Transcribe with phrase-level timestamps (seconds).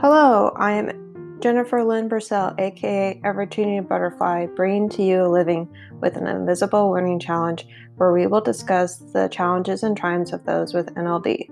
[0.00, 5.68] Hello, I am Jennifer Lynn Purcell, aka Evertuning Butterfly, bringing to you a living
[6.00, 7.66] with an invisible learning challenge
[7.96, 11.50] where we will discuss the challenges and triumphs of those with NLD.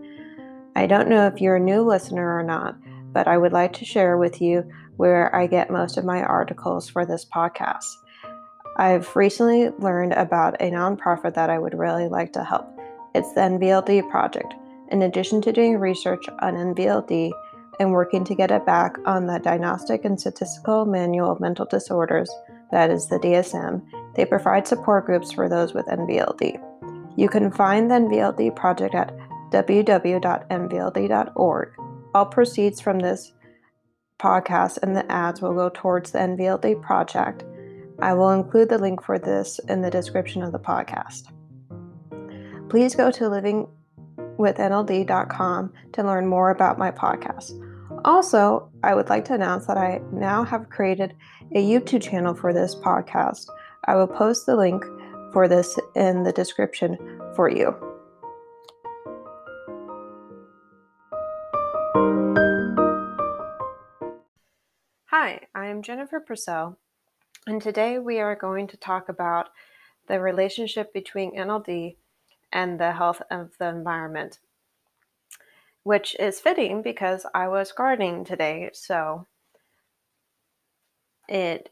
[0.76, 2.74] I don't know if you're a new listener or not,
[3.12, 4.64] but I would like to share with you
[4.96, 7.84] where I get most of my articles for this podcast.
[8.78, 12.66] I've recently learned about a nonprofit that I would really like to help.
[13.14, 14.54] It's the NVLD Project.
[14.90, 17.30] In addition to doing research on NVLD,
[17.78, 22.30] and working to get it back on the Diagnostic and Statistical Manual of Mental Disorders,
[22.70, 23.82] that is the DSM.
[24.14, 26.62] They provide support groups for those with NVLD.
[27.16, 29.12] You can find the NVLD project at
[29.50, 30.08] www.nvld.org.
[32.14, 33.32] All proceeds from this
[34.18, 37.44] podcast and the ads will go towards the NVLD project.
[38.00, 41.32] I will include the link for this in the description of the podcast.
[42.68, 47.64] Please go to livingwithnld.com to learn more about my podcast.
[48.04, 51.14] Also, I would like to announce that I now have created
[51.54, 53.46] a YouTube channel for this podcast.
[53.86, 54.84] I will post the link
[55.32, 56.96] for this in the description
[57.34, 57.74] for you.
[65.06, 66.78] Hi, I am Jennifer Purcell,
[67.46, 69.48] and today we are going to talk about
[70.06, 71.96] the relationship between NLD
[72.52, 74.38] and the health of the environment
[75.88, 78.68] which is fitting because I was gardening today.
[78.74, 79.26] So
[81.26, 81.70] it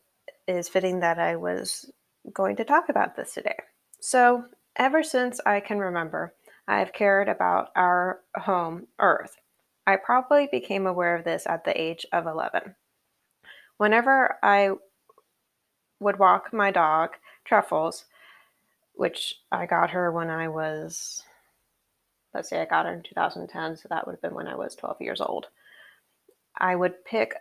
[0.49, 1.93] is fitting that I was
[2.33, 3.59] going to talk about this today.
[4.01, 6.33] So, ever since I can remember,
[6.67, 9.37] I have cared about our home, Earth.
[9.87, 12.75] I probably became aware of this at the age of 11.
[13.77, 14.71] Whenever I
[16.01, 17.11] would walk my dog,
[17.45, 18.07] Truffles,
[18.95, 21.23] which I got her when I was
[22.37, 24.75] let's say I got her in 2010, so that would have been when I was
[24.75, 25.47] 12 years old.
[26.59, 27.35] I would pick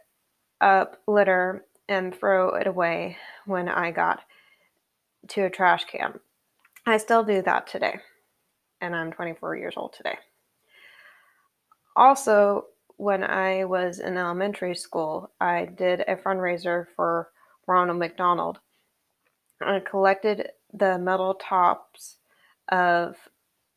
[0.61, 4.21] up litter and throw it away when I got
[5.29, 6.19] to a trash can.
[6.85, 7.99] I still do that today,
[8.79, 10.17] and I'm 24 years old today.
[11.97, 17.31] Also, when I was in elementary school, I did a fundraiser for
[17.67, 18.59] Ronald McDonald.
[19.61, 22.17] I collected the metal tops
[22.69, 23.17] of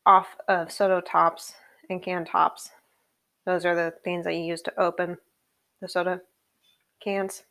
[0.09, 1.53] off of soda tops
[1.87, 2.71] and can tops.
[3.45, 5.19] Those are the things that you use to open
[5.81, 6.21] the soda
[6.99, 7.43] cans.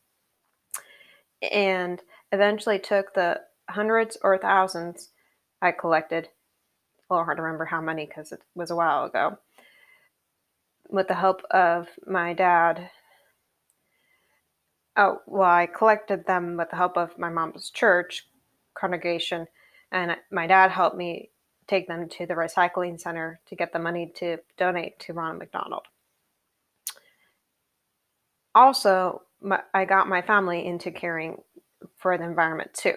[1.52, 2.02] And
[2.32, 5.10] eventually took the hundreds or thousands
[5.62, 6.30] I collected.
[7.08, 9.38] A little hard to remember how many because it was a while ago.
[10.90, 12.90] With the help of my dad.
[14.96, 18.26] Oh, well, I collected them with the help of my mom's church
[18.74, 19.46] congregation,
[19.92, 21.30] and my dad helped me
[21.68, 25.86] take them to the recycling center to get the money to donate to Ronald McDonald.
[28.54, 31.40] Also, my, I got my family into caring
[31.96, 32.94] for the environment too.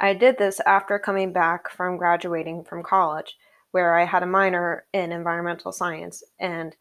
[0.00, 3.36] I did this after coming back from graduating from college,
[3.70, 6.74] where I had a minor in environmental science and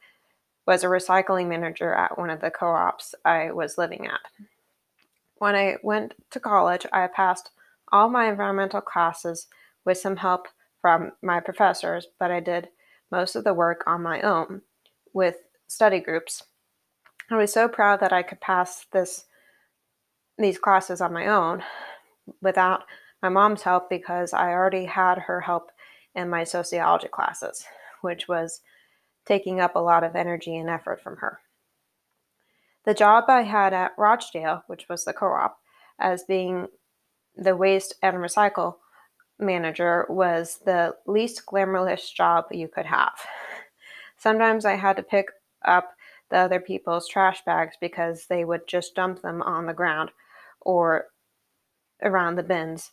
[0.65, 4.19] was a recycling manager at one of the co ops I was living at.
[5.35, 7.51] When I went to college, I passed
[7.91, 9.47] all my environmental classes
[9.85, 10.47] with some help
[10.81, 12.69] from my professors, but I did
[13.12, 14.62] most of the work on my own
[15.14, 15.38] with
[15.68, 16.44] study groups.
[17.30, 19.25] I was so proud that I could pass this
[20.38, 21.62] these classes on my own
[22.42, 22.84] without
[23.22, 25.72] my mom's help because I already had her help
[26.16, 27.66] in my sociology classes,
[28.02, 28.62] which was
[29.25, 31.40] taking up a lot of energy and effort from her.
[32.86, 35.59] The job I had at Rochdale, which was the co op,
[36.00, 36.68] as being
[37.36, 38.78] the waste and recycle
[39.41, 43.19] manager was the least glamorous job you could have.
[44.18, 45.28] Sometimes I had to pick
[45.66, 45.94] up
[46.29, 50.12] the other people's trash bags because they would just dump them on the ground
[50.62, 51.07] or
[52.01, 52.91] around the bins,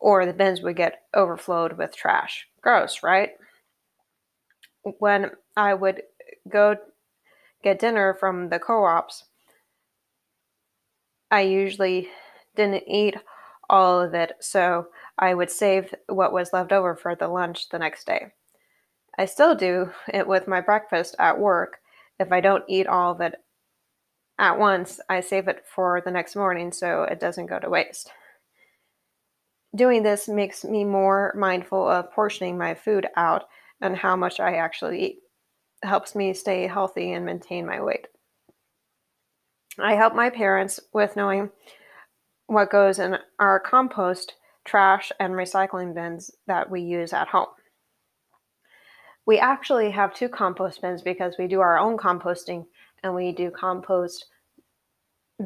[0.00, 2.46] or the bins would get overflowed with trash.
[2.60, 3.30] Gross, right?
[4.98, 6.02] When I would
[6.48, 6.76] go
[7.62, 9.24] get dinner from the co ops,
[11.30, 12.08] I usually
[12.54, 13.16] didn't eat
[13.70, 14.88] all of it, so
[15.18, 18.32] I would save what was left over for the lunch the next day.
[19.16, 21.78] I still do it with my breakfast at work.
[22.18, 23.34] If I don't eat all of it
[24.38, 28.10] at once, I save it for the next morning so it doesn't go to waste.
[29.74, 33.44] Doing this makes me more mindful of portioning my food out
[33.80, 35.18] and how much I actually eat.
[35.82, 38.06] It helps me stay healthy and maintain my weight.
[39.78, 41.50] I help my parents with knowing
[42.46, 44.34] what goes in our compost
[44.64, 47.48] trash, and recycling bins that we use at home.
[49.26, 52.66] We actually have two compost bins because we do our own composting
[53.02, 54.26] and we do compost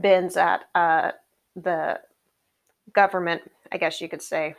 [0.01, 1.13] bins at uh,
[1.57, 2.01] the
[2.93, 3.43] government,
[3.73, 4.55] I guess you could say,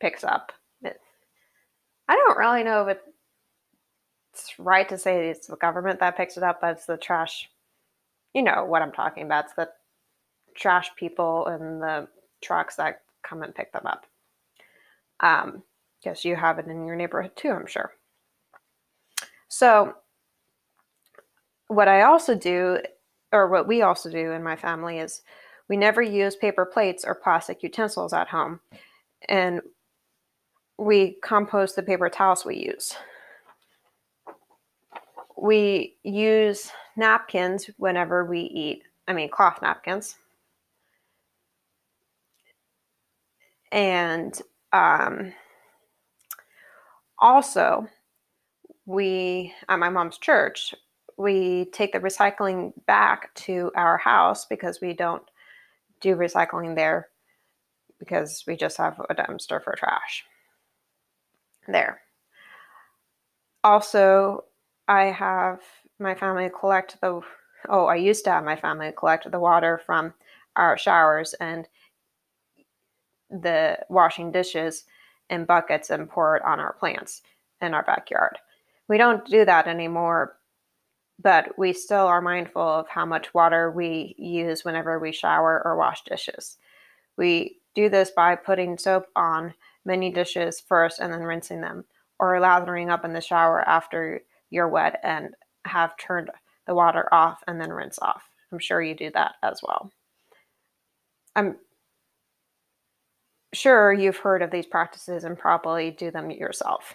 [0.00, 0.52] picks up.
[2.06, 2.98] I don't really know if
[4.32, 7.48] it's right to say it's the government that picks it up, but it's the trash.
[8.34, 9.46] You know what I'm talking about.
[9.46, 9.70] It's the
[10.54, 12.08] trash people and the
[12.44, 14.06] trucks that come and pick them up.
[15.20, 15.62] Um,
[16.02, 17.92] guess you have it in your neighborhood too, I'm sure.
[19.48, 19.94] So,
[21.68, 22.78] what I also do,
[23.32, 25.22] or what we also do in my family, is
[25.68, 28.60] we never use paper plates or plastic utensils at home.
[29.28, 29.60] And
[30.78, 32.94] we compost the paper towels we use.
[35.36, 40.16] We use napkins whenever we eat, I mean, cloth napkins.
[43.74, 44.40] And
[44.72, 45.32] um,
[47.18, 47.88] also,
[48.86, 50.76] we, at my mom's church,
[51.18, 55.24] we take the recycling back to our house because we don't
[56.00, 57.08] do recycling there
[57.98, 60.22] because we just have a dumpster for trash
[61.66, 62.00] there.
[63.64, 64.44] Also,
[64.86, 65.58] I have
[65.98, 67.22] my family collect the,
[67.68, 70.14] oh, I used to have my family collect the water from
[70.54, 71.66] our showers and
[73.30, 74.84] the washing dishes
[75.30, 77.22] in buckets and pour it on our plants
[77.60, 78.38] in our backyard.
[78.88, 80.36] We don't do that anymore,
[81.22, 85.76] but we still are mindful of how much water we use whenever we shower or
[85.76, 86.58] wash dishes.
[87.16, 89.54] We do this by putting soap on
[89.84, 91.84] many dishes first and then rinsing them,
[92.18, 94.20] or lathering up in the shower after
[94.50, 95.34] you're wet and
[95.64, 96.30] have turned
[96.66, 98.28] the water off and then rinse off.
[98.52, 99.90] I'm sure you do that as well.
[101.36, 101.56] I'm
[103.54, 106.94] sure you've heard of these practices and probably do them yourself.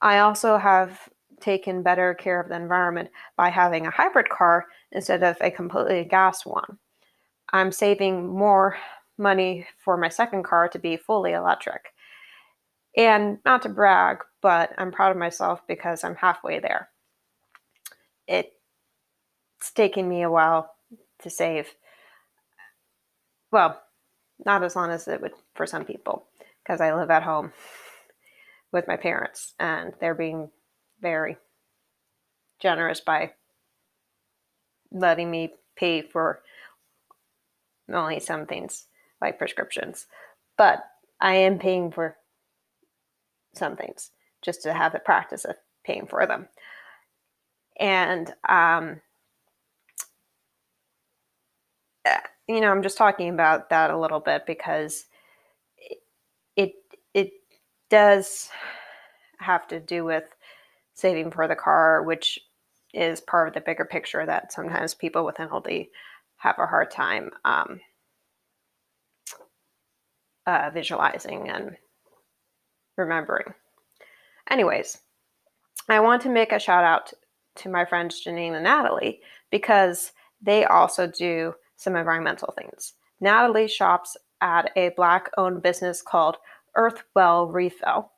[0.00, 1.08] I also have
[1.40, 6.04] taken better care of the environment by having a hybrid car instead of a completely
[6.04, 6.78] gas one.
[7.52, 8.76] I'm saving more
[9.18, 11.92] money for my second car to be fully electric.
[12.96, 16.88] And not to brag, but I'm proud of myself because I'm halfway there.
[18.26, 18.50] It's
[19.74, 20.74] taken me a while
[21.22, 21.74] to save.
[23.52, 23.80] Well,
[24.44, 26.26] not as long as it would for some people,
[26.62, 27.52] because I live at home
[28.72, 30.50] with my parents and they're being
[31.00, 31.36] very
[32.60, 33.32] generous by
[34.92, 36.42] letting me pay for
[37.92, 38.86] only some things
[39.20, 40.06] like prescriptions.
[40.56, 40.84] But
[41.20, 42.16] I am paying for
[43.54, 44.10] some things
[44.42, 46.48] just to have the practice of paying for them.
[47.78, 49.00] And, um,
[52.50, 55.06] you know, I'm just talking about that a little bit because
[56.56, 56.74] it,
[57.14, 57.32] it,
[57.90, 58.48] does
[59.38, 60.24] have to do with
[60.94, 62.38] saving for the car, which
[62.94, 65.88] is part of the bigger picture that sometimes people with NLD
[66.36, 67.80] have a hard time um,
[70.46, 71.76] uh, visualizing and
[72.96, 73.54] remembering.
[74.48, 74.98] Anyways,
[75.88, 77.12] I want to make a shout out
[77.56, 79.20] to my friends Janine and Natalie
[79.50, 82.92] because they also do some environmental things.
[83.20, 86.36] Natalie shops at a black owned business called
[86.76, 88.12] Earthwell Refill.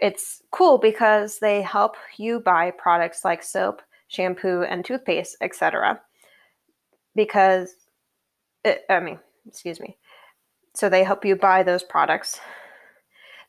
[0.00, 6.00] It's cool because they help you buy products like soap, shampoo, and toothpaste, etc.
[7.14, 7.74] Because,
[8.64, 9.98] it, I mean, excuse me,
[10.74, 12.40] so they help you buy those products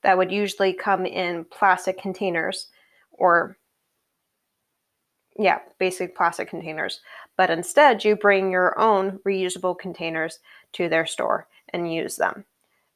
[0.03, 2.67] that would usually come in plastic containers
[3.12, 3.57] or,
[5.38, 7.00] yeah, basic plastic containers.
[7.39, 10.39] But instead, you bring your own reusable containers
[10.74, 12.43] to their store and use them.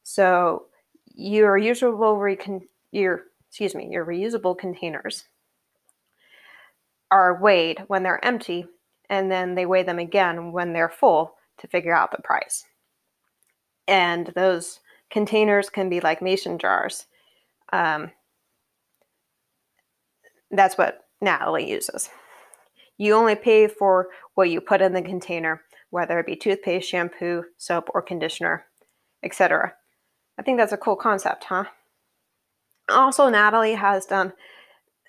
[0.02, 0.66] So
[1.14, 5.24] your usable recon- your excuse me, your reusable containers
[7.10, 8.66] are weighed when they're empty
[9.08, 12.66] and then they weigh them again when they're full to figure out the price
[13.88, 17.06] and those containers can be like mason jars.
[17.72, 18.10] Um,
[20.50, 22.10] that's what Natalie uses.
[22.96, 27.44] You only pay for what you put in the container, whether it be toothpaste, shampoo,
[27.56, 28.66] soap, or conditioner,
[29.22, 29.74] etc.
[30.38, 31.64] I think that's a cool concept, huh?
[32.88, 34.32] Also, Natalie has done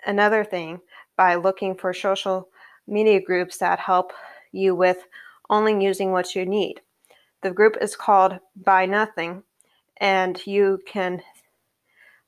[0.06, 0.80] another thing
[1.16, 2.48] by looking for social
[2.86, 4.12] media groups that help
[4.52, 5.06] you with
[5.50, 6.80] only using what you need.
[7.42, 9.42] The group is called Buy Nothing,
[9.98, 11.22] and you can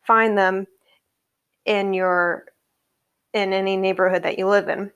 [0.02, 0.66] find them
[1.64, 2.46] in your
[3.34, 4.90] in any neighborhood that you live in.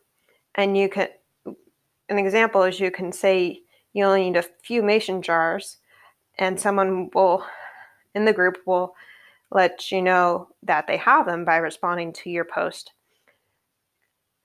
[0.55, 1.09] And you can
[2.09, 3.61] an example is you can say
[3.93, 5.79] you only need a few mason jars
[6.39, 7.45] and someone will
[8.15, 8.95] in the group will
[9.51, 12.93] let you know that they have them by responding to your post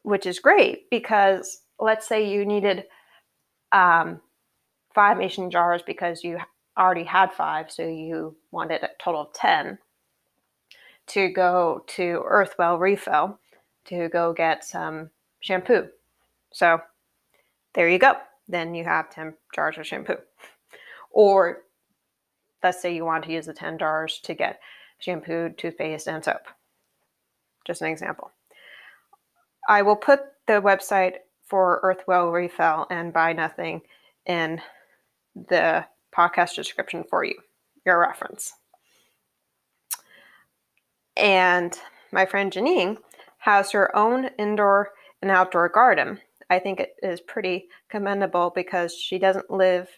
[0.04, 2.86] which is great because let's say you needed
[3.74, 4.22] um,
[4.94, 6.40] five mason jars because you
[6.78, 9.78] already had five, so you wanted a total of 10
[11.08, 13.40] to go to Earthwell Refill
[13.86, 15.10] to go get some
[15.40, 15.88] shampoo.
[16.58, 16.82] So
[17.76, 18.16] there you go.
[18.48, 20.18] Then you have 10 jars of shampoo.
[21.12, 21.60] Or
[22.64, 24.60] let's say you want to use the 10 jars to get
[24.98, 26.42] shampoo, toothpaste, and soap.
[27.68, 28.32] Just an example.
[29.70, 33.82] I will put the website for Earthwell Refill and Buy Nothing
[34.26, 34.60] in
[35.36, 37.36] the podcast description for you,
[37.86, 38.54] your reference.
[41.16, 41.78] And
[42.12, 42.98] my friend Janine
[43.38, 44.90] has her own indoor
[45.22, 46.20] and outdoor garden.
[46.50, 49.90] I think it is pretty commendable because she doesn't live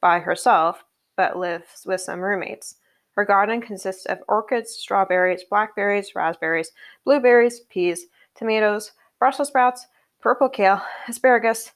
[0.00, 0.84] by herself,
[1.16, 2.76] but lives with some roommates.
[3.12, 6.70] Her garden consists of orchids, strawberries, blackberries, raspberries,
[7.04, 9.86] blueberries, peas, tomatoes, Brussels sprouts,
[10.20, 11.72] purple kale, asparagus,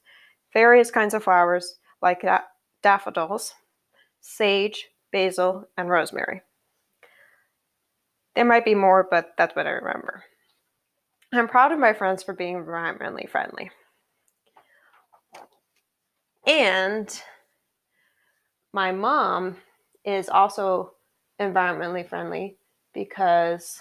[0.52, 2.24] various kinds of flowers like
[2.82, 3.54] daffodils,
[4.20, 6.42] sage, basil, and rosemary.
[8.36, 10.24] There might be more, but that's what I remember.
[11.32, 13.70] I'm proud of my friends for being environmentally friendly.
[16.46, 17.22] And
[18.72, 19.56] my mom
[20.04, 20.94] is also
[21.40, 22.56] environmentally friendly
[22.92, 23.80] because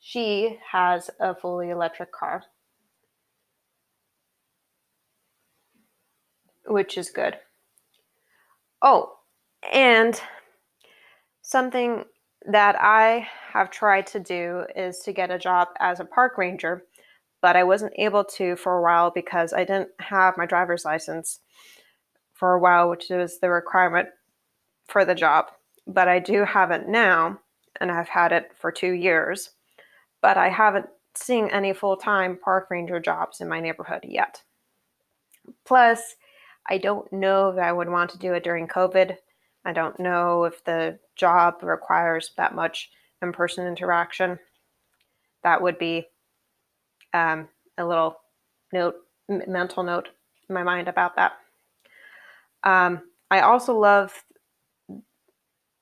[0.00, 2.42] she has a fully electric car,
[6.66, 7.38] which is good.
[8.82, 9.14] Oh,
[9.72, 10.20] and
[11.42, 12.04] something
[12.46, 16.84] that I have tried to do is to get a job as a park ranger,
[17.44, 21.40] but I wasn't able to for a while because I didn't have my driver's license
[22.32, 24.08] for a while, which was the requirement
[24.88, 25.48] for the job.
[25.86, 27.40] But I do have it now,
[27.82, 29.50] and I've had it for two years,
[30.22, 34.42] but I haven't seen any full time park ranger jobs in my neighborhood yet.
[35.66, 36.14] Plus,
[36.66, 39.18] I don't know that I would want to do it during COVID
[39.66, 44.38] I don't know if the job requires that much in person interaction.
[45.42, 46.06] That would be
[47.14, 48.20] um, a little
[48.72, 48.96] note,
[49.28, 50.08] mental note
[50.48, 51.32] in my mind about that.
[52.64, 54.24] Um, I also love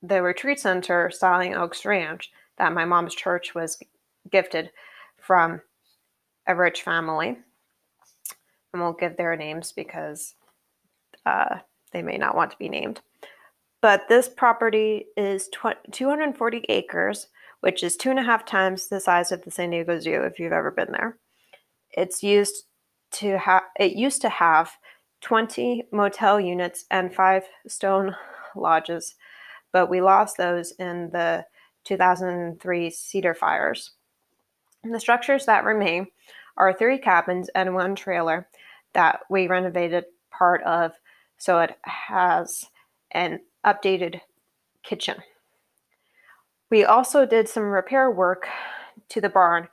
[0.03, 3.79] the retreat center, Stallion Oaks Ranch, that my mom's church was
[4.31, 4.71] gifted
[5.17, 5.61] from
[6.47, 7.39] a rich family.
[8.73, 10.35] And we'll give their names because
[11.27, 11.59] uh,
[11.93, 13.01] they may not want to be named.
[13.81, 17.29] But this property is 240 acres,
[17.61, 20.39] which is two and a half times the size of the San Diego Zoo if
[20.39, 21.19] you've ever been there.
[21.93, 22.65] It's used
[23.13, 24.73] to have it used to have
[25.21, 28.17] 20 motel units and five stone
[28.57, 29.15] lodges,
[29.73, 31.45] but we lost those in the
[31.85, 33.93] 2003 Cedar fires.
[34.85, 36.09] And the structures that remain
[36.57, 38.49] are three cabins and one trailer
[38.95, 40.93] that we renovated part of
[41.39, 42.67] so it has
[43.11, 44.21] an updated
[44.85, 45.17] kitchen.
[46.71, 48.47] We also did some repair work
[49.09, 49.69] to the barn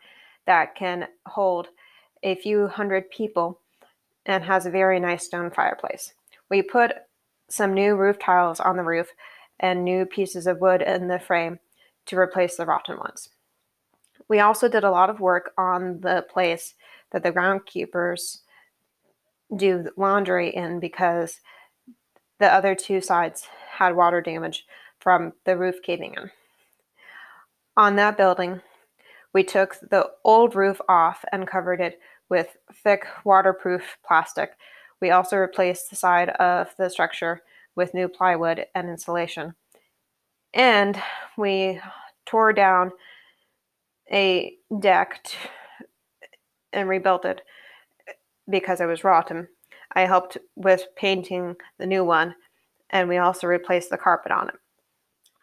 [0.46, 1.70] that can hold
[2.24, 3.60] a few hundred people
[4.26, 6.14] and has a very nice stone fireplace.
[6.50, 6.94] We put
[7.50, 9.10] some new roof tiles on the roof
[9.60, 11.60] and new pieces of wood in the frame
[12.06, 13.30] to replace the rotten ones.
[14.28, 16.76] We also did a lot of work on the place
[17.12, 18.40] that the groundkeepers
[19.56, 21.40] do laundry in because
[22.40, 23.48] the other two sides
[23.78, 24.66] had water damage
[25.00, 26.32] from the roof caving in.
[27.76, 28.62] On that building,
[29.34, 34.52] we took the old roof off and covered it with thick waterproof plastic.
[35.02, 37.42] We also replaced the side of the structure
[37.76, 39.56] with new plywood and insulation.
[40.54, 41.02] And
[41.38, 41.80] we
[42.26, 42.92] tore down
[44.12, 45.26] a deck
[46.74, 47.42] and rebuilt it
[48.50, 49.48] because it was rotten.
[49.94, 52.36] I helped with painting the new one
[52.90, 54.56] and we also replaced the carpet on it.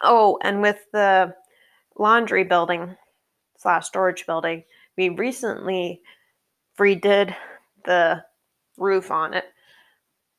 [0.02, 1.34] Oh, and with the
[1.96, 2.96] laundry building
[3.56, 4.64] slash storage building,
[4.96, 6.00] we recently
[6.78, 7.34] redid
[7.84, 8.22] the
[8.76, 9.44] roof on it.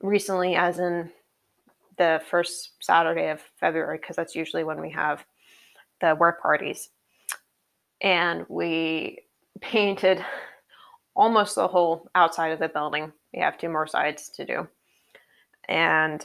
[0.02, 1.10] Recently, as in
[1.98, 5.26] the first Saturday of February, because that's usually when we have
[6.02, 6.90] the work parties.
[8.02, 9.24] And we
[9.60, 10.24] painted
[11.16, 13.12] almost the whole outside of the building.
[13.34, 14.68] We have two more sides to do.
[15.68, 16.24] And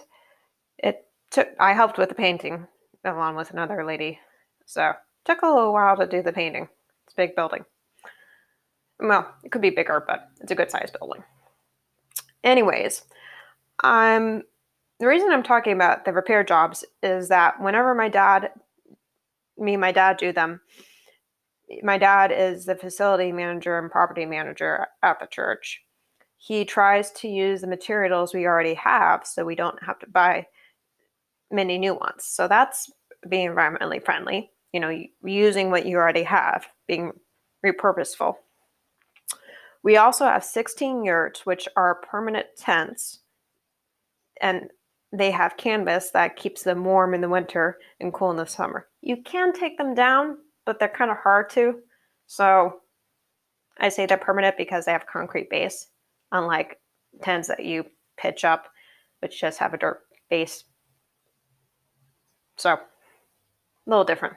[0.78, 2.66] it took I helped with the painting
[3.04, 4.20] along with another lady.
[4.66, 4.92] So
[5.24, 6.68] took a little while to do the painting.
[7.06, 7.64] It's a big building.
[8.98, 11.22] Well, it could be bigger, but it's a good sized building.
[12.44, 13.02] Anyways,
[13.84, 14.42] um
[15.00, 18.50] the reason I'm talking about the repair jobs is that whenever my dad
[19.58, 20.60] me and my dad do them,
[21.82, 25.80] my dad is the facility manager and property manager at the church.
[26.36, 30.46] He tries to use the materials we already have so we don't have to buy
[31.50, 32.24] many new ones.
[32.24, 32.90] So that's
[33.28, 37.12] being environmentally friendly, you know, using what you already have, being
[37.64, 38.34] repurposeful.
[39.82, 43.20] We also have 16 yurts, which are permanent tents,
[44.40, 44.70] and
[45.12, 48.88] they have canvas that keeps them warm in the winter and cool in the summer.
[49.02, 51.80] You can take them down, but they're kind of hard to.
[52.26, 52.80] So
[53.78, 55.88] I say they're permanent because they have concrete base,
[56.30, 56.78] unlike
[57.20, 57.84] tents that you
[58.16, 58.68] pitch up,
[59.20, 60.00] which just have a dirt
[60.30, 60.64] base.
[62.56, 62.80] So a
[63.86, 64.36] little different.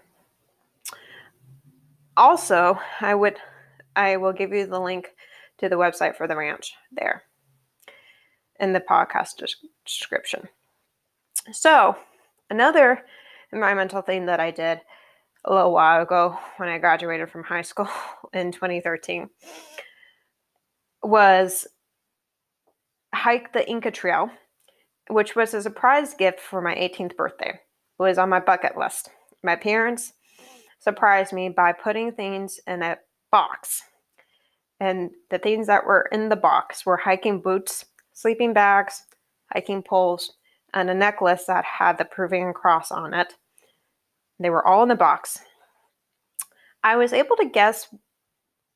[2.17, 3.37] Also, I would
[3.95, 5.09] I will give you the link
[5.57, 7.23] to the website for the ranch there
[8.59, 9.41] in the podcast
[9.85, 10.49] description.
[11.51, 11.95] So,
[12.49, 13.05] another
[13.51, 14.81] environmental thing that I did
[15.45, 17.89] a little while ago when I graduated from high school
[18.33, 19.29] in 2013
[21.03, 21.67] was
[23.13, 24.29] hike the Inca Trail,
[25.09, 27.51] which was a surprise gift for my 18th birthday.
[27.51, 29.09] It was on my bucket list.
[29.43, 30.13] My parents
[30.79, 32.97] surprised me by putting things in a
[33.31, 33.81] box.
[34.79, 39.03] And the things that were in the box were hiking boots, sleeping bags,
[39.53, 40.33] hiking poles,
[40.73, 43.33] and a necklace that had the Peruvian cross on it.
[44.39, 45.39] They were all in the box.
[46.83, 47.87] I was able to guess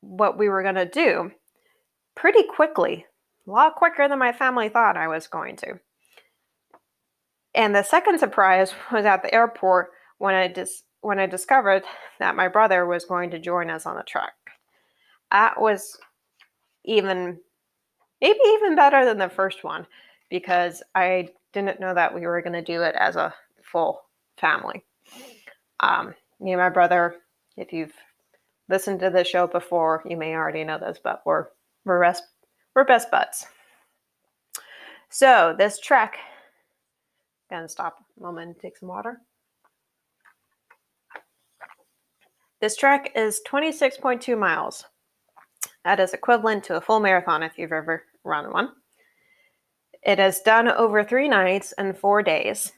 [0.00, 1.30] what we were going to do
[2.16, 3.06] pretty quickly,
[3.46, 5.78] a lot quicker than my family thought I was going to.
[7.54, 11.84] And the second surprise was at the airport when I dis- when I discovered
[12.18, 14.32] that my brother was going to join us on the trek.
[15.32, 15.98] That was
[16.84, 17.38] even
[18.20, 19.86] maybe even better than the first one
[20.28, 24.02] because I didn't know that we were going to do it as a full
[24.36, 24.84] family.
[25.80, 27.16] Um, me and my brother,
[27.56, 27.94] if you've
[28.68, 31.46] listened to the show before, you may already know this, but we're
[31.84, 32.24] we're best
[32.74, 33.46] we're best buds.
[35.08, 36.18] So this trek,
[37.50, 39.20] gonna stop a moment and take some water.
[42.60, 44.84] This trek is 26.2 miles.
[45.84, 48.72] That is equivalent to a full marathon if you've ever run one.
[50.02, 52.72] It is done over three nights and four days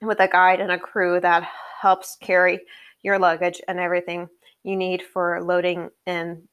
[0.00, 1.46] with a guide and a crew that
[1.80, 2.60] helps carry
[3.02, 4.28] your luggage and everything
[4.64, 6.48] you need for loading in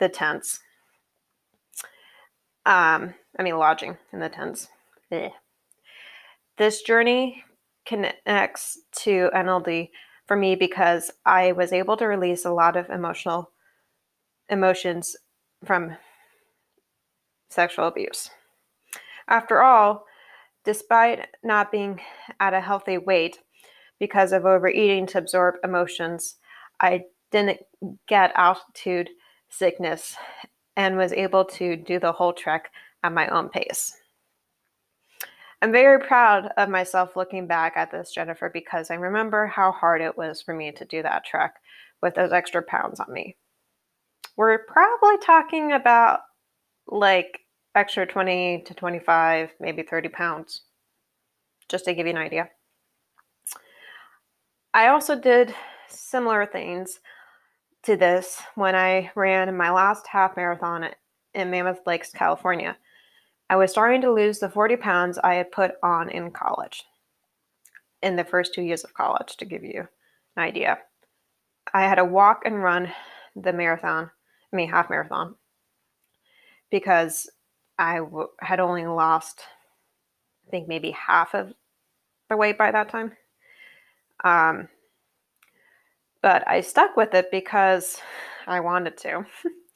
[0.00, 0.60] the tents.
[2.64, 4.66] Um, I mean, lodging in the tents.
[6.58, 7.44] This journey
[7.86, 9.90] connects to NLD
[10.26, 13.50] for me because I was able to release a lot of emotional
[14.48, 15.16] emotions
[15.64, 15.96] from
[17.48, 18.30] sexual abuse.
[19.28, 20.04] After all,
[20.64, 22.00] despite not being
[22.40, 23.38] at a healthy weight
[23.98, 26.36] because of overeating to absorb emotions,
[26.80, 27.60] I didn't
[28.06, 29.10] get altitude
[29.48, 30.16] sickness
[30.76, 32.70] and was able to do the whole trek
[33.02, 33.96] at my own pace.
[35.62, 40.02] I'm very proud of myself looking back at this, Jennifer, because I remember how hard
[40.02, 41.54] it was for me to do that trek
[42.02, 43.36] with those extra pounds on me.
[44.36, 46.20] We're probably talking about
[46.86, 47.40] like
[47.74, 50.62] extra 20 to 25, maybe 30 pounds,
[51.68, 52.50] just to give you an idea.
[54.74, 55.54] I also did
[55.88, 57.00] similar things
[57.84, 60.90] to this when I ran my last half marathon
[61.34, 62.76] in Mammoth Lakes, California.
[63.48, 66.84] I was starting to lose the 40 pounds I had put on in college,
[68.02, 69.86] in the first two years of college, to give you
[70.36, 70.78] an idea.
[71.72, 72.92] I had to walk and run
[73.36, 74.10] the marathon,
[74.52, 75.36] I mean, half marathon,
[76.70, 77.30] because
[77.78, 79.42] I w- had only lost,
[80.46, 81.52] I think, maybe half of
[82.28, 83.12] the weight by that time.
[84.24, 84.68] Um,
[86.22, 88.00] but I stuck with it because
[88.46, 89.26] I wanted to.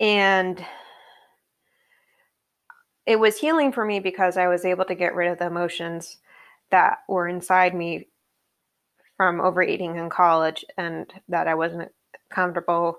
[0.00, 0.64] and
[3.08, 6.18] it was healing for me because I was able to get rid of the emotions
[6.70, 8.08] that were inside me
[9.16, 11.90] from overeating in college and that I wasn't
[12.30, 12.98] comfortable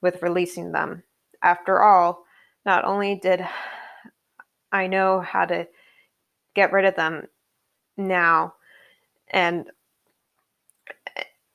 [0.00, 1.02] with releasing them.
[1.42, 2.22] After all,
[2.64, 3.44] not only did
[4.70, 5.66] I know how to
[6.54, 7.26] get rid of them
[7.96, 8.54] now,
[9.32, 9.66] and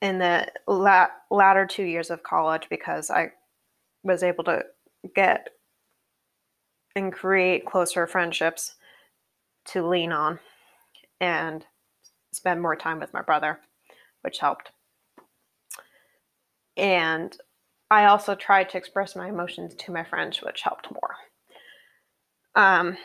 [0.01, 3.31] in the la- latter two years of college, because I
[4.03, 4.65] was able to
[5.15, 5.47] get
[6.95, 8.75] and create closer friendships
[9.65, 10.39] to lean on
[11.19, 11.65] and
[12.31, 13.59] spend more time with my brother,
[14.21, 14.71] which helped.
[16.77, 17.35] And
[17.91, 21.15] I also tried to express my emotions to my friends, which helped more.
[22.55, 22.97] Um,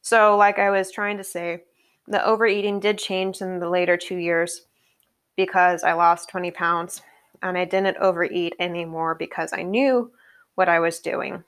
[0.00, 1.64] so, like I was trying to say,
[2.06, 4.62] the overeating did change in the later two years
[5.36, 7.02] because I lost 20 pounds
[7.42, 10.10] and I didn't overeat anymore because I knew
[10.54, 11.44] what I was doing.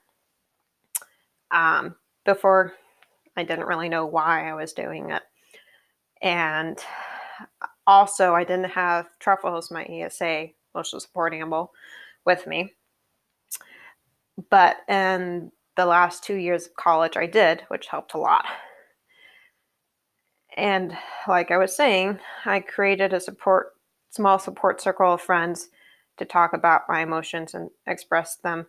[1.51, 2.73] Um, before,
[3.35, 5.23] I didn't really know why I was doing it.
[6.21, 6.77] And
[7.87, 11.71] also, I didn't have Truffles, my ESA, social support animal,
[12.25, 12.73] with me.
[14.49, 18.45] But in the last two years of college, I did, which helped a lot.
[20.55, 23.73] And like I was saying, I created a support,
[24.09, 25.69] small support circle of friends
[26.17, 28.67] to talk about my emotions and express them.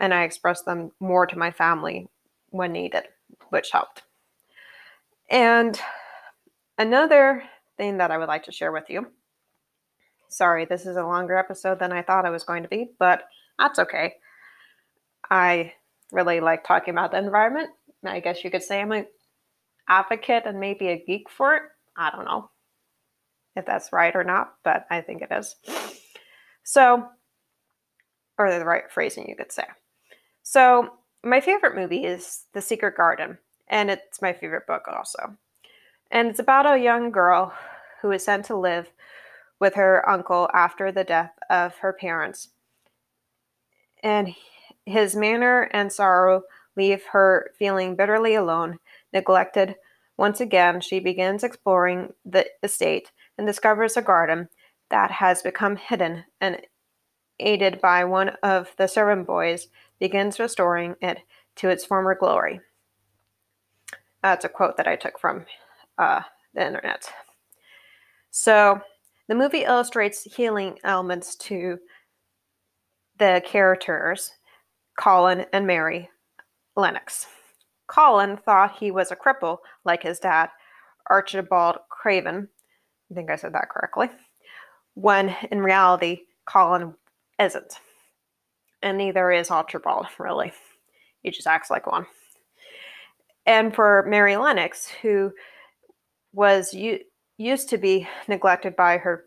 [0.00, 2.08] And I expressed them more to my family
[2.48, 3.04] when needed,
[3.50, 4.02] which helped.
[5.30, 5.78] And
[6.78, 7.44] another
[7.76, 9.06] thing that I would like to share with you.
[10.28, 13.24] Sorry, this is a longer episode than I thought I was going to be, but
[13.58, 14.14] that's okay.
[15.30, 15.74] I
[16.10, 17.70] really like talking about the environment.
[18.04, 19.06] I guess you could say I'm an
[19.88, 21.62] advocate and maybe a geek for it.
[21.96, 22.50] I don't know
[23.54, 25.56] if that's right or not, but I think it is.
[26.62, 27.08] So,
[28.38, 29.64] or the right phrasing you could say.
[30.52, 35.36] So, my favorite movie is The Secret Garden, and it's my favorite book also.
[36.10, 37.54] And it's about a young girl
[38.02, 38.90] who is sent to live
[39.60, 42.48] with her uncle after the death of her parents.
[44.02, 44.34] And
[44.84, 46.42] his manner and sorrow
[46.76, 48.80] leave her feeling bitterly alone,
[49.12, 49.76] neglected.
[50.16, 54.48] Once again, she begins exploring the estate and discovers a garden
[54.88, 56.60] that has become hidden and
[57.38, 59.68] aided by one of the servant boys
[60.00, 61.18] begins restoring it
[61.56, 62.60] to its former glory.
[64.22, 65.46] That's a quote that I took from
[65.98, 66.22] uh,
[66.54, 67.10] the internet.
[68.30, 68.80] So,
[69.28, 71.78] the movie illustrates healing elements to
[73.18, 74.32] the characters,
[74.98, 76.10] Colin and Mary
[76.76, 77.26] Lennox.
[77.86, 80.50] Colin thought he was a cripple like his dad,
[81.08, 82.48] Archibald Craven.
[83.10, 84.10] I think I said that correctly.
[84.94, 86.94] When in reality, Colin
[87.38, 87.74] isn't.
[88.82, 90.52] And neither is Archibald, really.
[91.22, 92.06] He just acts like one.
[93.46, 95.32] And for Mary Lennox, who
[96.32, 96.74] was
[97.36, 99.24] used to be neglected by her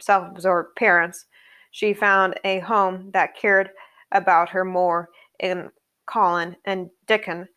[0.00, 1.26] self absorbed parents,
[1.70, 3.70] she found a home that cared
[4.12, 5.08] about her more
[5.40, 5.70] in
[6.06, 7.48] Colin and Dickon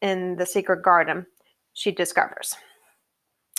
[0.00, 1.26] in the secret garden
[1.72, 2.54] she discovers.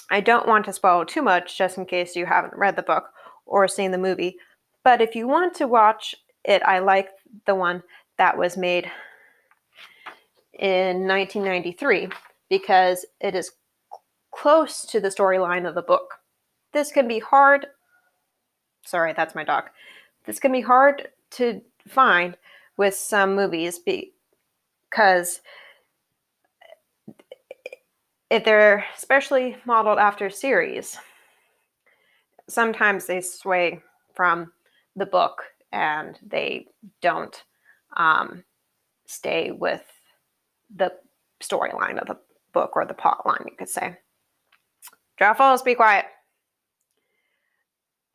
[0.10, 3.06] I don't want to spoil too much just in case you haven't read the book
[3.45, 4.38] or seen the movie,
[4.84, 7.10] but if you want to watch it, I like
[7.45, 7.84] the one
[8.17, 8.89] that was made
[10.60, 12.10] in 1993
[12.49, 13.51] because it is
[14.32, 16.15] close to the storyline of the book.
[16.71, 17.67] This can be hard.
[18.86, 19.65] Sorry, that's my dog.
[20.25, 22.36] This can be hard to find
[22.77, 25.41] with some movies because
[28.29, 30.97] if they're especially modeled after series,
[32.49, 33.82] sometimes they sway
[34.13, 34.51] from
[34.95, 36.67] the book and they
[37.01, 37.43] don't
[37.97, 38.43] um,
[39.05, 39.81] stay with
[40.73, 40.93] the
[41.41, 42.17] storyline of the
[42.53, 43.97] book or the plot line, you could say.
[45.17, 46.05] Truffles, be quiet.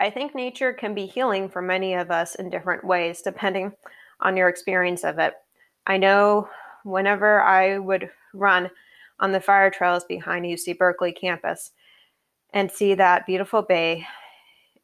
[0.00, 3.72] I think nature can be healing for many of us in different ways, depending
[4.20, 5.34] on your experience of it.
[5.86, 6.48] I know
[6.84, 8.70] whenever I would run
[9.18, 11.72] on the fire trails behind UC Berkeley campus
[12.52, 14.06] and see that beautiful bay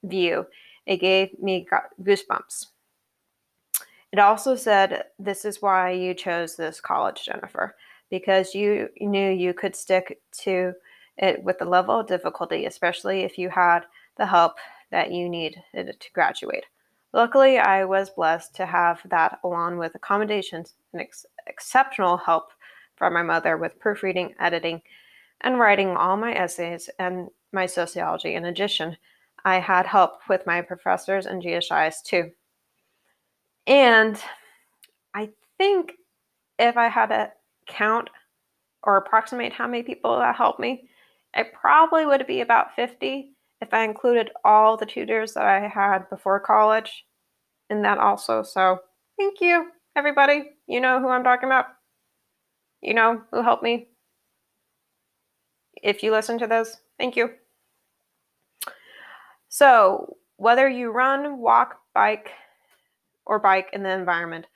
[0.02, 0.46] view,
[0.86, 1.66] it gave me
[2.02, 2.66] goosebumps.
[4.12, 7.74] It also said, This is why you chose this college, Jennifer,
[8.10, 10.72] because you knew you could stick to
[11.18, 13.80] it with the level of difficulty, especially if you had
[14.16, 14.54] the help
[14.90, 16.64] that you needed to graduate.
[17.12, 22.52] Luckily, I was blessed to have that along with accommodations and ex- exceptional help
[22.96, 24.82] from my mother with proofreading, editing,
[25.40, 28.34] and writing all my essays and my sociology.
[28.34, 28.96] In addition,
[29.44, 32.30] I had help with my professors and GSIs too.
[33.66, 34.20] And
[35.14, 35.92] I think
[36.58, 37.30] if I had to
[37.66, 38.10] count
[38.82, 40.88] or approximate how many people that helped me,
[41.34, 46.08] it probably would be about 50 if I included all the tutors that I had
[46.10, 47.04] before college
[47.70, 48.42] in that also.
[48.42, 48.78] So
[49.18, 50.50] thank you, everybody.
[50.66, 51.66] You know who I'm talking about.
[52.82, 53.88] You know who helped me.
[55.82, 57.30] If you listen to this, thank you.
[59.54, 62.30] So, whether you run, walk, bike,
[63.24, 64.46] or bike in the environment,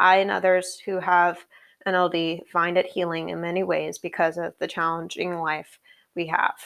[0.00, 1.38] I and others who have
[1.86, 5.78] NLD find it healing in many ways because of the challenging life
[6.16, 6.56] we have.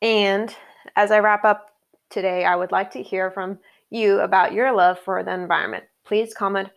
[0.00, 0.54] And
[0.94, 1.70] as I wrap up
[2.08, 3.58] today, I would like to hear from
[3.90, 5.82] you about your love for the environment.
[6.04, 6.68] Please comment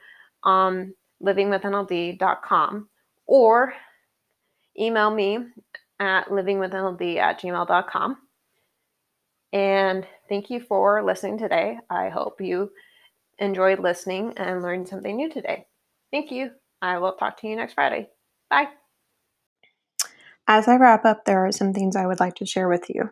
[0.41, 2.89] on livingwithnld.com
[3.28, 3.75] or
[4.80, 5.38] email me
[5.99, 8.17] at livingwithnld at gmail.com
[9.56, 11.78] And thank you for listening today.
[11.89, 12.72] I hope you
[13.39, 15.65] enjoyed listening and learned something new today.
[16.12, 16.52] Thank you.
[16.82, 18.10] I will talk to you next Friday.
[18.50, 18.68] Bye.
[20.46, 23.12] As I wrap up, there are some things I would like to share with you.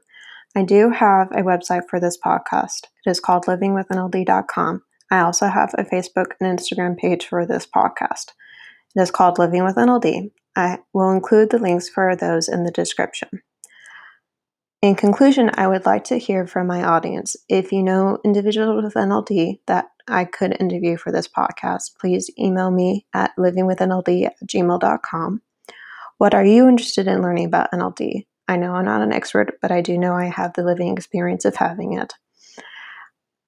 [0.54, 2.88] I do have a website for this podcast.
[3.06, 4.84] It is called livingwithnld.com.
[5.10, 8.34] I also have a Facebook and Instagram page for this podcast.
[8.94, 10.32] It is called Living with NLD.
[10.58, 13.30] I will include the links for those in the description.
[14.84, 17.38] In conclusion, I would like to hear from my audience.
[17.48, 22.70] If you know individuals with NLD that I could interview for this podcast, please email
[22.70, 25.42] me at livingwithnld at gmail.com.
[26.18, 28.26] What are you interested in learning about NLD?
[28.50, 31.46] I know I'm not an expert, but I do know I have the living experience
[31.46, 32.16] of having it.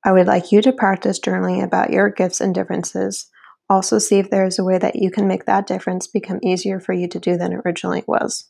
[0.05, 3.29] I would like you to practice journaling about your gifts and differences.
[3.69, 6.79] Also, see if there is a way that you can make that difference become easier
[6.79, 8.45] for you to do than it originally was.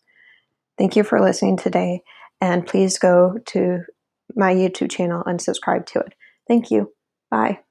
[0.78, 2.04] Thank you for listening today,
[2.42, 3.80] and please go to
[4.36, 6.14] my YouTube channel and subscribe to it.
[6.48, 6.94] Thank you.
[7.32, 7.65] Bye.